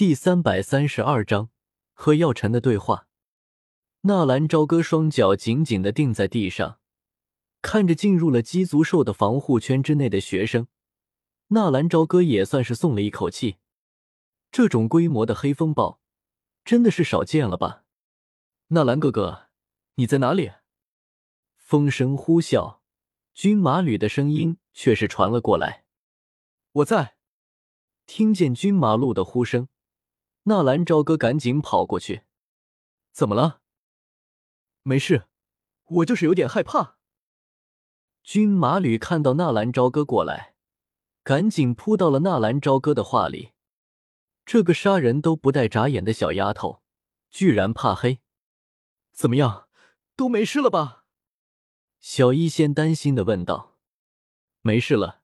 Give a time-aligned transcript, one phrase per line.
[0.00, 1.50] 第三百三十二章
[1.92, 3.06] 和药尘的对话。
[4.00, 6.80] 纳兰朝歌双脚紧紧的定在地上，
[7.60, 10.68] 看着进入了鸡足兽的防护圈之内的学生，
[11.48, 13.56] 纳兰朝歌也算是松了一口气。
[14.50, 16.00] 这种规模的黑风暴，
[16.64, 17.84] 真的是少见了吧？
[18.68, 19.48] 纳兰哥哥，
[19.96, 20.52] 你在哪里？
[21.58, 22.78] 风声呼啸，
[23.34, 25.84] 军马吕的声音却是传了过来。
[26.72, 27.16] 我在。
[28.06, 29.68] 听见军马路的呼声。
[30.44, 32.22] 纳兰朝歌赶紧跑过去，
[33.12, 33.60] 怎么了？
[34.82, 35.24] 没事，
[35.84, 36.96] 我就是有点害怕。
[38.22, 40.54] 军马吕看到纳兰朝歌过来，
[41.22, 43.52] 赶紧扑到了纳兰朝歌的画里。
[44.46, 46.82] 这个杀人都不带眨眼的小丫头，
[47.30, 48.20] 居然怕黑？
[49.12, 49.68] 怎么样，
[50.16, 51.04] 都没事了吧？
[52.00, 53.76] 小医仙担心的问道。
[54.62, 55.22] 没事了，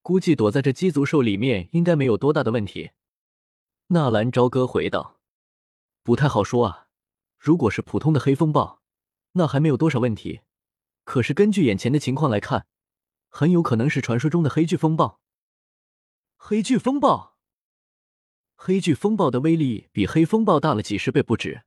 [0.00, 2.92] 估计躲在这鸡足兽里面应该没有多大的问题。
[3.88, 5.20] 纳兰朝歌回道
[6.02, 6.88] ：“不太好说啊。
[7.38, 8.82] 如果是普通的黑风暴，
[9.34, 10.40] 那还没有多少问题。
[11.04, 12.66] 可是根据眼前的情况来看，
[13.28, 15.20] 很有可能是传说中的黑巨风暴。
[16.36, 17.36] 黑巨风暴，
[18.56, 21.62] 黑巨风暴的威力比黑风暴大了几十倍不止。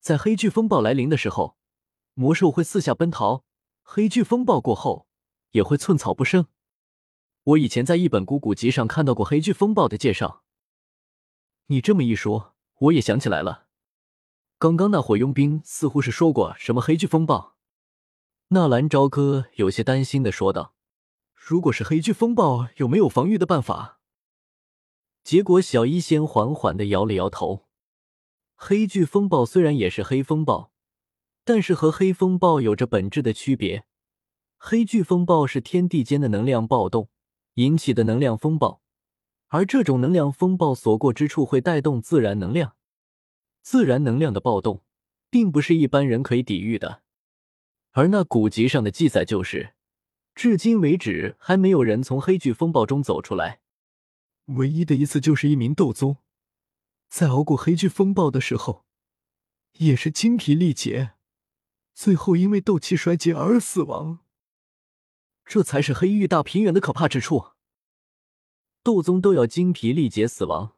[0.00, 1.56] 在黑巨风暴来临的时候，
[2.14, 3.44] 魔兽会四下奔逃；
[3.84, 5.06] 黑巨风暴过后，
[5.52, 6.48] 也会寸草不生。
[7.44, 10.41] 我以前在一本古古籍上看到过黑巨风暴的介绍。”
[11.72, 13.64] 你这么一说，我也想起来了。
[14.58, 17.56] 刚刚那伙佣兵似乎是说过什么黑巨风暴。
[18.48, 20.74] 纳兰朝歌有些担心的说道
[21.34, 24.00] ：“如果是黑巨风暴，有没有防御的办法？”
[25.24, 27.66] 结果小医仙缓缓的摇了摇头。
[28.54, 30.72] 黑巨风暴虽然也是黑风暴，
[31.42, 33.86] 但是和黑风暴有着本质的区别。
[34.58, 37.08] 黑巨风暴是天地间的能量暴动
[37.54, 38.81] 引起的能量风暴。
[39.52, 42.74] 而这种能量风暴所过之处会带动自然能量，
[43.60, 44.82] 自然能量的暴动，
[45.28, 47.02] 并不是一般人可以抵御的。
[47.90, 49.74] 而那古籍上的记载就是，
[50.34, 53.60] 至今为止还没有人从黑巨风暴中走出来。
[54.46, 56.16] 唯一的一次就是一名斗宗，
[57.10, 58.86] 在熬过黑巨风暴的时候，
[59.76, 61.12] 也是精疲力竭，
[61.92, 64.20] 最后因为斗气衰竭而死亡。
[65.44, 67.48] 这才是黑域大平原的可怕之处。
[68.84, 70.74] 斗宗都要精疲力竭死亡，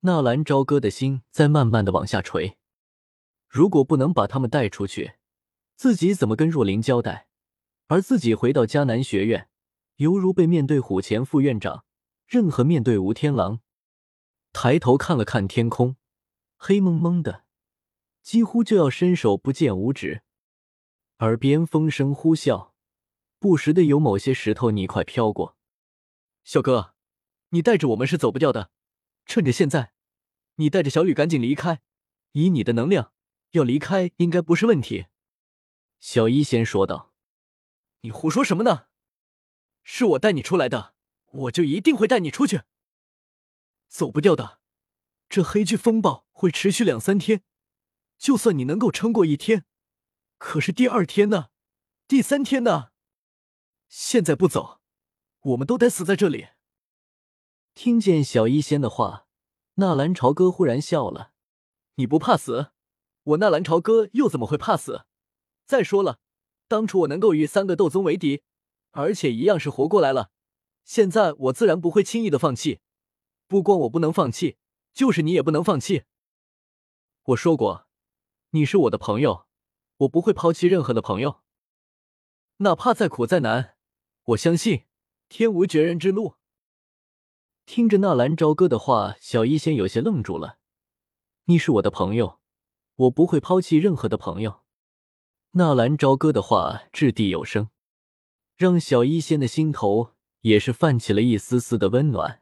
[0.00, 2.58] 纳兰朝歌的心在慢慢的往下垂。
[3.48, 5.14] 如果不能把他们带出去，
[5.76, 7.28] 自己怎么跟若琳交代？
[7.86, 9.48] 而自己回到迦南学院，
[9.96, 11.86] 犹如被面对虎钳副院长，
[12.26, 13.60] 任何面对吴天狼。
[14.52, 15.96] 抬头看了看天空，
[16.58, 17.44] 黑蒙蒙的，
[18.22, 20.22] 几乎就要伸手不见五指。
[21.20, 22.72] 耳边风声呼啸，
[23.38, 25.56] 不时的有某些石头泥块飘过。
[26.44, 26.95] 小哥。
[27.50, 28.70] 你带着我们是走不掉的，
[29.24, 29.92] 趁着现在，
[30.56, 31.80] 你带着小雨赶紧离开。
[32.32, 33.12] 以你的能量，
[33.52, 35.06] 要离开应该不是问题。”
[36.00, 37.14] 小一仙说道。
[38.02, 38.88] “你胡说什么呢？
[39.82, 40.94] 是我带你出来的，
[41.26, 42.62] 我就一定会带你出去。
[43.88, 44.60] 走不掉的，
[45.28, 47.42] 这黑巨风暴会持续两三天，
[48.18, 49.64] 就算你能够撑过一天，
[50.36, 51.50] 可是第二天呢？
[52.08, 52.90] 第三天呢？
[53.88, 54.80] 现在不走，
[55.40, 56.48] 我们都得死在这里。”
[57.76, 59.26] 听见小医仙的话，
[59.74, 61.32] 纳兰朝歌忽然笑了
[61.96, 62.70] ：“你不怕死，
[63.22, 65.04] 我纳兰朝歌又怎么会怕死？
[65.66, 66.18] 再说了，
[66.68, 68.42] 当初我能够与三个斗宗为敌，
[68.92, 70.30] 而且一样是活过来了。
[70.84, 72.80] 现在我自然不会轻易的放弃。
[73.46, 74.56] 不光我不能放弃，
[74.94, 76.04] 就是你也不能放弃。
[77.24, 77.86] 我说过，
[78.52, 79.44] 你是我的朋友，
[79.98, 81.42] 我不会抛弃任何的朋友，
[82.56, 83.76] 哪怕再苦再难，
[84.28, 84.86] 我相信
[85.28, 86.36] 天无绝人之路。”
[87.66, 90.58] 听着纳兰朝歌的话，小医仙有些愣住了。
[91.46, 92.38] 你是我的朋友，
[92.94, 94.60] 我不会抛弃任何的朋友。
[95.50, 97.70] 纳兰朝歌的话掷地有声，
[98.56, 100.12] 让小医仙的心头
[100.42, 102.40] 也是泛起了一丝丝的温暖。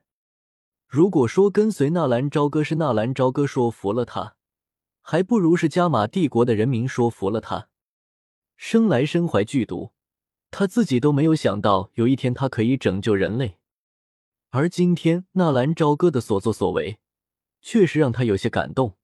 [0.87, 4.37] 如果说跟随纳兰朝歌是纳兰朝歌说服了他，
[5.01, 7.71] 还不如是加玛帝国的人民说服了他。
[8.59, 9.93] 生来身怀剧毒，
[10.51, 13.57] 他自己都没有想到有一天他可以拯救人类。
[14.57, 17.01] 而今天纳兰朝歌的所作所为，
[17.61, 18.97] 确实让他有些感动。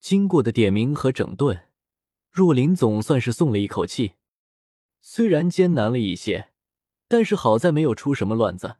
[0.00, 1.68] 经过的点名和整顿，
[2.32, 4.14] 若琳总算是松了一口气。
[5.00, 6.48] 虽然艰难了一些，
[7.06, 8.78] 但是好在没有出什么乱子。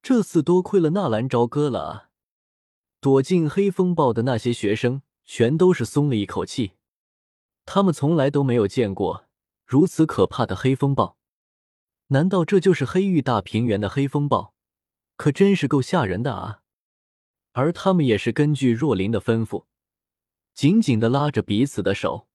[0.00, 2.08] 这次多亏了纳兰朝歌了啊！
[2.98, 6.72] 躲进黑风暴的那些学生全都是松了一口气。
[7.66, 9.26] 他们从来都没有见过
[9.66, 11.18] 如此可怕的黑风暴。
[12.06, 14.54] 难道这就是黑域大平原的黑风暴？
[15.16, 16.62] 可真是够吓人的啊！
[17.52, 19.64] 而他们也是根据若琳的吩咐，
[20.54, 22.28] 紧紧的拉着彼此的手，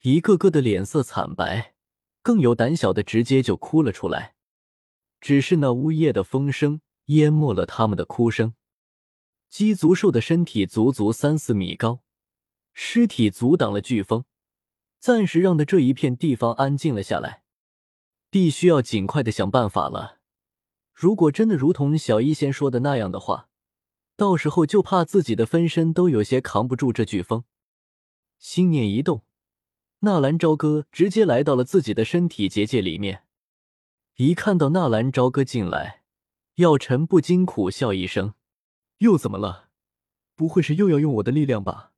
[0.00, 1.74] 一个个的脸色惨白，
[2.22, 4.34] 更有胆小的直接就哭了出来。
[5.20, 8.54] 只是那呜咽的风声淹没了他们的哭声。
[9.50, 12.02] 鸡足兽的身体足足三四米高，
[12.72, 14.24] 尸体阻挡了飓风，
[14.98, 17.42] 暂时让的这一片地方安静了下来。
[18.30, 20.19] 必须要尽快的想办法了。
[21.00, 23.48] 如果真的如同小一仙说的那样的话，
[24.16, 27.44] 到时候就怕自己的分身都有些扛不住这飓风。
[28.36, 29.24] 心念一动，
[30.00, 33.24] 纳兰朝歌直接来到了自己的身体结界里面。
[34.16, 36.02] 一看到纳兰朝歌进来，
[36.56, 38.34] 药尘不禁苦笑一声。
[38.98, 39.70] 又怎么了？
[40.36, 41.92] 不会是又要用我的力量吧？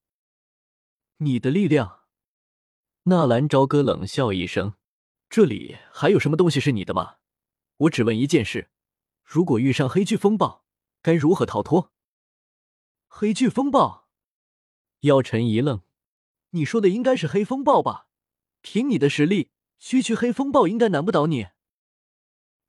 [1.17, 2.03] 你的力量？
[3.03, 4.75] 纳兰朝歌冷笑一声
[5.29, 7.17] ：“这里还有什么东西是你的吗？
[7.79, 8.71] 我只问一件事：
[9.35, 10.63] 如果遇上黑巨风暴，
[11.01, 11.91] 该如何逃脱？”
[13.09, 14.07] 黑巨风暴？
[15.01, 15.81] 药尘一愣
[16.53, 18.09] ：“你说的应该是黑风暴吧？
[18.61, 21.47] 凭你的实力，区区黑风暴应该难不倒你。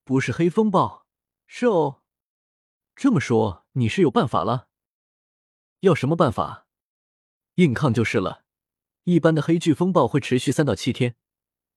[0.05, 1.05] 不是黑风暴，
[1.45, 2.01] 是哦。”
[2.95, 4.69] 这么说你是有办法了？
[5.81, 6.65] 要什么办法？
[7.55, 8.45] 硬抗就是了。
[9.03, 11.17] 一般的黑巨风暴会持续三到七天，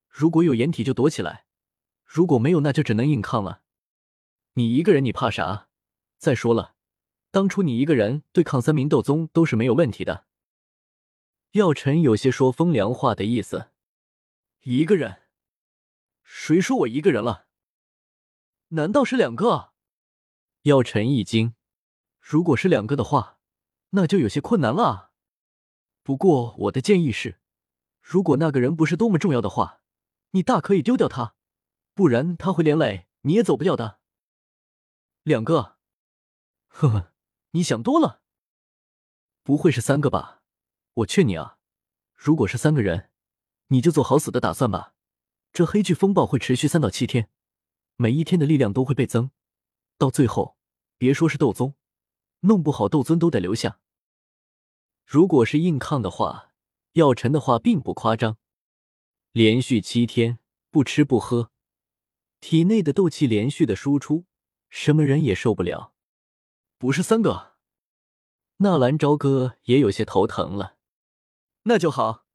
[0.09, 1.47] 如果有掩体就躲起来，
[2.05, 3.65] 如果没有那就只能硬抗了。
[4.59, 5.69] 你一个人你怕啥？
[6.17, 6.77] 再说了，
[7.31, 10.25] 当初你一个人对抗三名斗宗都是没有问题的。
[11.51, 13.69] 药尘有些说风凉话的意思。
[14.63, 15.25] 一个人？
[16.23, 17.49] 谁说我一个人了？
[18.69, 19.73] 难道是两个？
[20.63, 21.55] 药尘一惊，
[22.19, 23.39] 如果是两个的话，
[23.91, 25.11] 那就有些困难了。
[26.03, 27.41] 不过我的建议是，
[28.01, 29.83] 如果那个人不是多么重要的话，
[30.31, 31.35] 你大可以丢掉他，
[31.93, 33.99] 不然他会连累，你也走不掉的。
[35.27, 35.77] 两个？
[36.69, 37.13] 呵呵，
[37.51, 38.23] 你想多了。
[39.43, 40.45] 不会是三个吧？
[40.95, 41.59] 我劝你啊，
[42.15, 43.11] 如果是三个人，
[43.67, 44.95] 你就做好死的打算吧。
[45.53, 47.29] 这黑巨风暴会持续三到七天，
[47.97, 49.33] 每一天的力量都会倍增，
[49.99, 50.57] 到最后。
[50.97, 51.75] 别说是斗宗，
[52.43, 53.81] 弄不好斗尊都得留下。
[55.05, 56.53] 如果是硬抗的话，
[56.93, 58.39] 药尘的话并不夸张，
[59.33, 60.39] 连续七天
[60.71, 61.51] 不吃不喝，
[62.39, 64.25] 体内的斗气连续的输出，
[64.69, 65.95] 什么人也受不了。
[66.79, 67.57] 不是三个，
[68.59, 70.77] 纳兰朝歌也有些头疼了。
[71.63, 72.27] 那就好，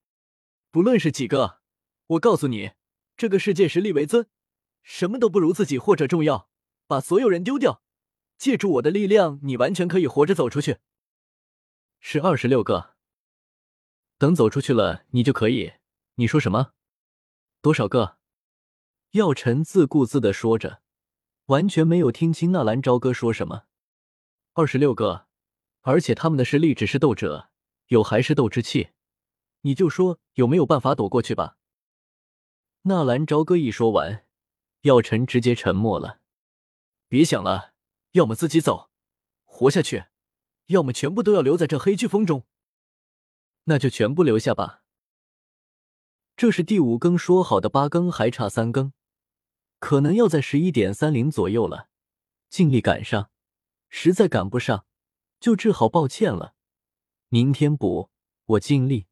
[0.72, 1.62] 不论是几个，
[2.08, 2.72] 我告诉你，
[3.16, 4.28] 这个世界实力为尊，
[4.82, 6.50] 什么都不如自己或者重要，
[6.88, 7.84] 把所有人丢掉。
[8.38, 10.80] 借助我的力量，你完全可以活着走出去。
[12.00, 12.96] 是二十六个。
[14.18, 15.74] 等走出去了，你就可以。
[16.16, 16.74] 你说什么？
[17.62, 18.18] 多少个？
[19.12, 20.82] 药尘自顾自的说着，
[21.52, 23.64] 完全没有听清纳兰朝歌说什么。
[24.54, 25.28] 二十六个，
[25.82, 27.50] 而且他们的实力只是斗者，
[27.88, 28.92] 有还是斗之气。
[29.64, 31.58] 你就说有没有办法躲过去吧。
[32.84, 34.26] 纳兰朝歌一说完，
[34.84, 36.22] 药尘直接沉默了。
[37.10, 37.72] 别想了。
[38.14, 38.90] 要么自己走，
[39.46, 40.08] 活下去；
[40.68, 42.46] 要么全部都要留在这黑飓风中。
[43.66, 44.84] 那就全部留下吧。
[46.36, 48.92] 这是第五更说好的八更还差三更，
[49.82, 51.90] 可能要在十一点三零左右了，
[52.50, 53.32] 尽力赶上。
[53.90, 54.86] 实在赶不上，
[55.40, 56.54] 就只好抱歉了。
[57.30, 58.12] 明天补，
[58.46, 59.08] 我尽力。